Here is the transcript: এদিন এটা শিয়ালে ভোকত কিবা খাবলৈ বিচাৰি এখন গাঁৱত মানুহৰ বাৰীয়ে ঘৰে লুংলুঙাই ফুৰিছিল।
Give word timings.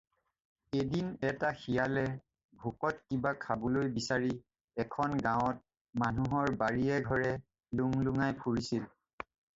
এদিন 0.81 1.05
এটা 1.29 1.49
শিয়ালে 1.63 2.05
ভোকত 2.63 2.95
কিবা 3.09 3.33
খাবলৈ 3.43 3.91
বিচাৰি 3.97 4.31
এখন 4.85 5.13
গাঁৱত 5.27 6.03
মানুহৰ 6.05 6.57
বাৰীয়ে 6.63 6.99
ঘৰে 7.11 7.35
লুংলুঙাই 7.81 8.39
ফুৰিছিল। 8.43 8.91